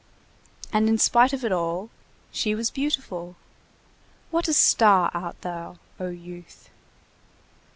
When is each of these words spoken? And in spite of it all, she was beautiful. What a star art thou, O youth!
And 0.73 0.89
in 0.89 0.97
spite 0.97 1.31
of 1.31 1.45
it 1.45 1.51
all, 1.51 1.91
she 2.31 2.55
was 2.55 2.71
beautiful. 2.71 3.35
What 4.31 4.47
a 4.47 4.53
star 4.53 5.11
art 5.13 5.39
thou, 5.41 5.77
O 5.99 6.07
youth! 6.09 6.71